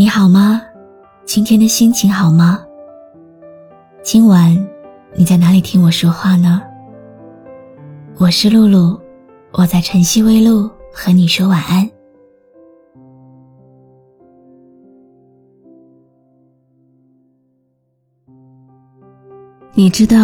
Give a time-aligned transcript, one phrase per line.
[0.00, 0.62] 你好吗？
[1.26, 2.64] 今天的心情好吗？
[4.02, 4.56] 今晚
[5.14, 6.62] 你在哪里听我说话呢？
[8.16, 8.98] 我是露露，
[9.52, 11.86] 我在晨曦微露和你说晚安。
[19.74, 20.16] 你知道，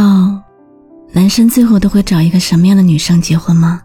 [1.12, 3.82] 男生最后都会找一个什么样的女生结婚吗？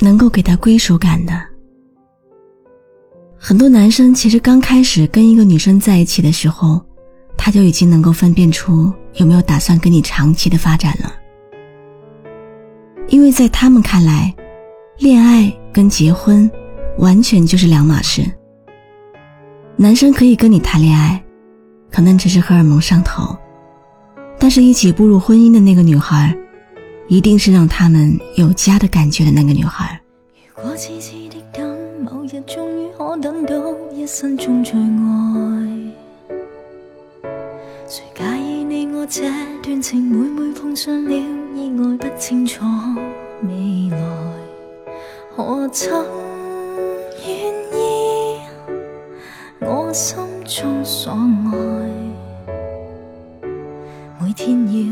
[0.00, 1.51] 能够给他归属感的。
[3.52, 6.80] 很多男生其实刚开始跟一个女生在一起的时候，
[7.36, 11.12] 他就已经能够分辨出有没有打算跟你长期的发展了。
[13.08, 14.34] 因为在他们看来，
[14.96, 16.50] 恋爱跟结婚
[16.96, 18.24] 完全就是两码事。
[19.76, 21.22] 男生可以跟你谈恋爱，
[21.90, 23.36] 可能只是荷尔蒙上头，
[24.38, 26.34] 但是一起步入婚姻的那个女孩，
[27.06, 30.00] 一定是让他们有家的感觉的那个女孩。
[30.56, 30.74] 如果
[31.52, 32.71] 的，某日终。
[33.12, 33.54] 可等到
[33.92, 34.80] 一生中最爱，
[37.86, 39.20] 谁介意你我这
[39.62, 40.00] 段情？
[40.02, 41.10] 每每碰上了
[41.54, 42.64] 意外，不清楚
[43.42, 43.98] 未来，
[45.36, 46.02] 何曾
[47.26, 48.40] 愿意
[49.60, 51.52] 我心中所爱？
[54.22, 54.91] 每天要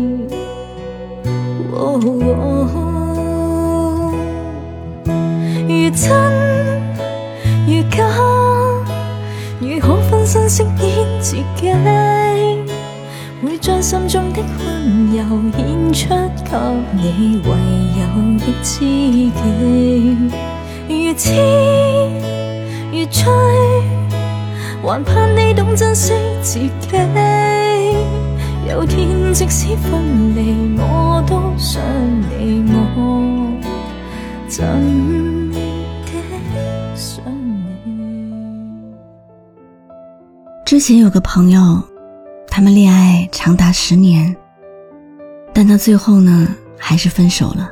[5.67, 6.11] 如真
[7.67, 7.97] 如假，
[9.59, 10.87] 如何分身饰演
[11.19, 11.71] 自己？
[13.43, 15.19] 会将心中的温柔
[15.57, 16.09] 献出
[16.45, 16.51] 给
[16.93, 17.49] 你，唯
[17.97, 18.01] 有
[18.37, 19.31] 的知己。
[20.87, 21.23] 如痴
[22.91, 23.19] 如醉，
[24.83, 26.69] 还盼你懂珍惜自己。
[28.71, 31.83] 有天即使分离，我都想
[32.39, 32.63] 你，
[32.95, 33.59] 我
[34.47, 35.59] 真的
[36.95, 37.21] 想
[37.83, 38.95] 你？
[40.65, 41.83] 之前有个朋友，
[42.47, 44.33] 他们恋爱长达十年，
[45.53, 47.69] 但到最后呢，还是分手了。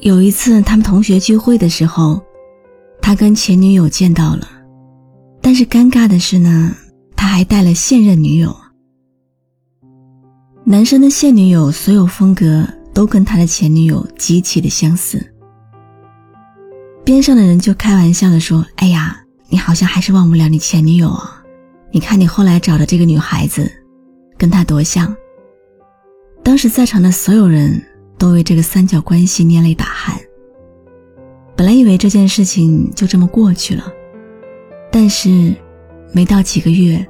[0.00, 2.20] 有一次他们同学聚会的时候，
[3.00, 4.48] 他跟前女友见到了，
[5.40, 6.74] 但是尴尬的是呢，
[7.14, 8.52] 他还带了现任女友。
[10.64, 12.64] 男生的现女友所有风格
[12.94, 15.20] 都跟他的前女友极其的相似。
[17.04, 21.42] 边上的人就开玩笑的说：“哎呀，你好像还是忘不了你前女友啊。”
[21.90, 23.70] 你看，你后来找的这个女孩子，
[24.38, 25.14] 跟她多像。
[26.44, 27.82] 当时在场的所有人
[28.16, 30.16] 都为这个三角关系捏泪打汗。
[31.56, 33.92] 本来以为这件事情就这么过去了，
[34.92, 35.52] 但是
[36.12, 37.04] 没到几个月，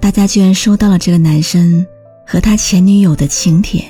[0.00, 1.86] 大家居然收到了这个男生
[2.30, 3.82] 和他前女友的请帖。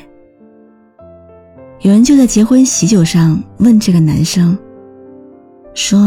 [1.81, 4.57] 有人就在结婚喜酒上问这个男生，
[5.75, 5.99] 说：“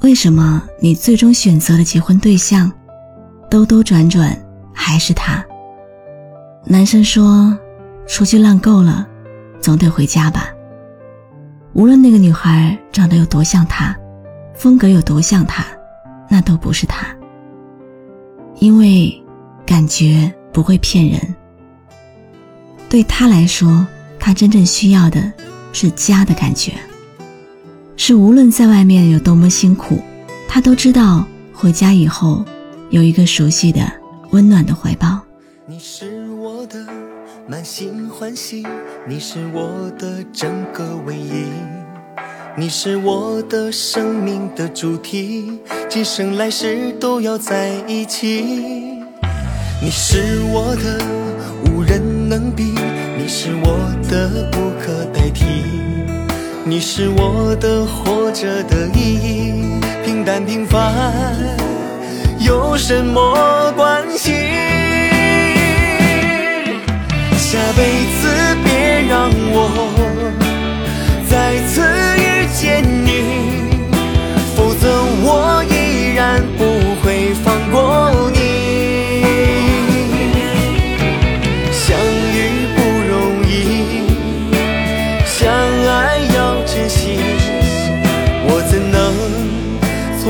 [0.00, 2.72] 为什么你最终选择了结婚对象？”
[3.50, 4.34] 兜兜转转，
[4.72, 5.44] 还是他。
[6.64, 7.54] 男生说
[8.08, 9.06] ：“出去浪够了，
[9.60, 10.48] 总得回家吧。
[11.74, 13.94] 无论那个女孩长得有多像他，
[14.54, 15.62] 风格有多像他，
[16.26, 17.06] 那都不是他。
[18.60, 19.12] 因为
[19.66, 21.20] 感觉不会骗人。
[22.90, 23.86] 对他来说，
[24.18, 25.32] 他真正需要的
[25.72, 26.72] 是家的感觉，
[27.96, 30.02] 是无论在外面有多么辛苦，
[30.48, 31.24] 他都知道
[31.54, 32.44] 回家以后。”
[32.90, 33.80] 有一个熟悉的、
[34.32, 35.20] 温暖的怀抱。
[35.64, 36.84] 你是我的
[37.46, 38.66] 满心欢喜，
[39.06, 41.44] 你是我的整个唯一，
[42.56, 48.42] 你是我的生命的主题，今生来世都要在一起。
[49.80, 51.00] 你是我的
[52.30, 52.76] 能比，
[53.18, 55.64] 你是我的不可代替，
[56.62, 60.94] 你是我的活着的意义，平淡平凡。
[62.38, 64.30] 有什么关系？
[67.36, 67.82] 下辈
[68.22, 68.28] 子
[68.62, 69.99] 别让我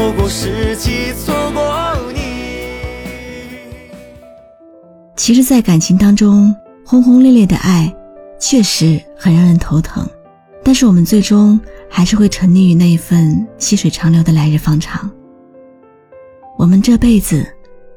[0.00, 2.20] 错过时机错过你。
[5.14, 6.54] 其实，在感情当中，
[6.86, 7.94] 轰轰烈烈的爱
[8.40, 10.08] 确实很让人头疼，
[10.64, 11.60] 但是我们最终
[11.90, 15.10] 还是会沉溺于那一份细水长流的来日方长。
[16.56, 17.46] 我们这辈子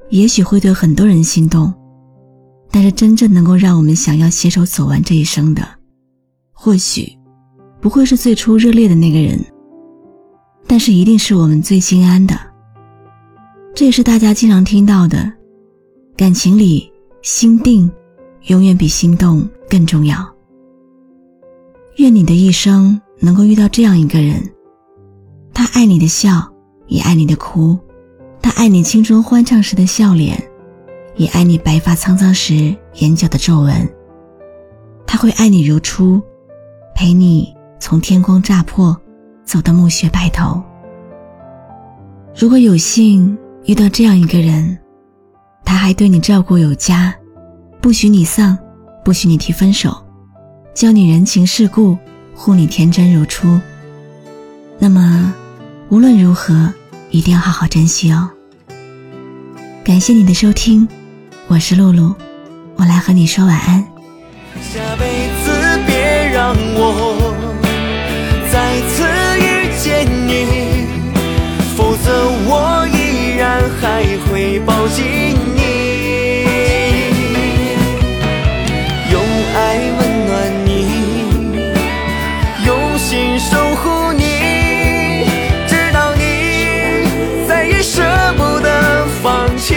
[0.10, 1.74] 也许会对很多人心动，
[2.70, 5.66] 但是真正能够让我们想要携手走完这一生的，
[6.52, 7.18] 或许
[7.80, 9.40] 不会是最初热烈的那个人，
[10.74, 12.36] 但是一定是我们最心安的。
[13.76, 15.32] 这也是大家经常听到的，
[16.18, 16.92] 感情里。
[17.22, 17.88] 心定，
[18.48, 20.28] 永远比心动更重要。
[21.98, 24.44] 愿你的一生能够遇到这样一个人，
[25.54, 26.52] 他爱你的笑，
[26.88, 27.78] 也爱你的哭；
[28.42, 30.44] 他爱你青春欢畅时的笑脸，
[31.18, 33.88] 也爱你白发苍苍时眼角的皱纹。
[35.06, 36.20] 他会爱你如初，
[36.96, 39.00] 陪你从天光乍破
[39.46, 40.62] 走到暮雪白头。
[42.36, 44.78] 如果有幸遇到这样一个人，
[45.64, 47.14] 他还对你照顾有加，
[47.80, 48.58] 不许你丧，
[49.04, 49.96] 不许你提分手，
[50.74, 51.98] 教你人情世故，
[52.34, 53.60] 护你天真如初。
[54.80, 55.34] 那么，
[55.90, 56.74] 无论如何，
[57.12, 58.30] 一定要好好珍惜哦。
[59.84, 60.88] 感谢你的收听，
[61.48, 62.16] 我是露露，
[62.76, 63.82] 我来和你说晚安。
[64.62, 65.52] 下辈子
[65.86, 67.23] 别让我
[72.46, 75.06] 我依然还会抱紧
[75.56, 75.62] 你
[79.12, 79.22] 用
[79.56, 80.70] 爱温暖你
[82.66, 85.26] 用心守护你
[85.68, 88.02] 直到你再也舍
[88.38, 89.76] 不得放弃。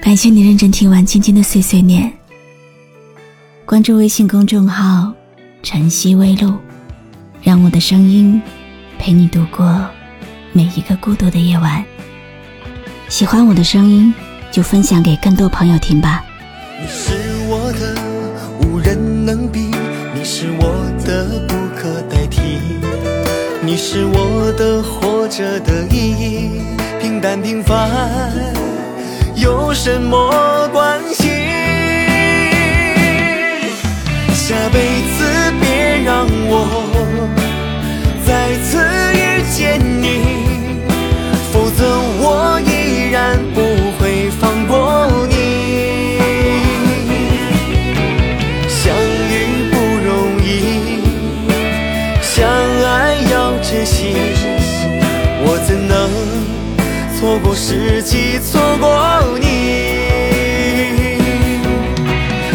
[0.00, 2.12] 感谢你认真听完晶晶的碎碎念。
[3.64, 5.12] 关注微信公众号
[5.62, 6.54] 晨曦微露
[7.42, 8.42] 让我的声音
[9.02, 9.84] 陪你度过
[10.52, 11.84] 每一个孤独的夜晚。
[13.08, 14.14] 喜欢我的声音，
[14.52, 16.22] 就分享给更多朋友听吧。
[16.80, 17.12] 你是
[17.48, 18.00] 我的，
[18.60, 19.72] 无人能比；
[20.14, 22.60] 你是我的，不可代替；
[23.60, 26.62] 你是我的，活着的意义，
[27.00, 27.90] 平淡平凡。
[29.34, 31.24] 有什么关系？
[34.32, 34.78] 下辈
[35.18, 35.21] 子
[53.82, 54.14] 珍惜，
[55.44, 56.08] 我怎能？
[57.18, 59.46] 错过时机，错过你。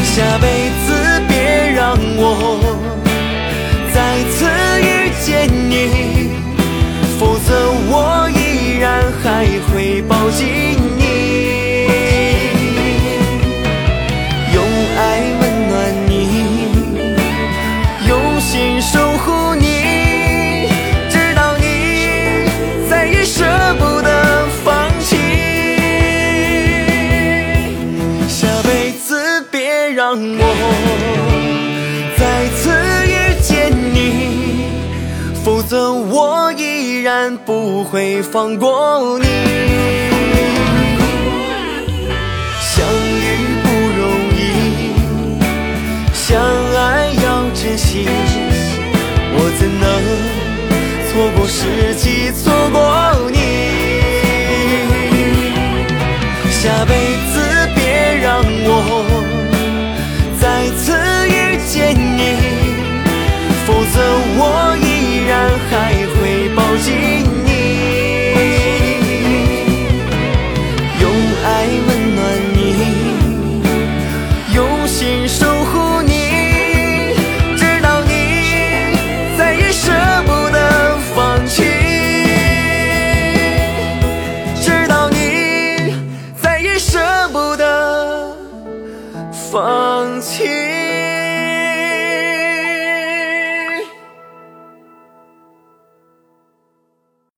[0.06, 2.64] 下辈子别让我
[3.94, 4.46] 再次
[4.80, 6.32] 遇见你，
[7.20, 10.48] 否则我依然还会抱紧
[37.20, 39.26] 然不会放过你。
[42.62, 42.86] 相
[43.24, 43.26] 遇
[43.64, 43.68] 不
[44.00, 44.02] 容
[44.38, 44.40] 易，
[46.14, 46.40] 相
[46.76, 48.08] 爱要珍惜，
[49.34, 49.86] 我怎能
[51.08, 52.78] 错过时机，错过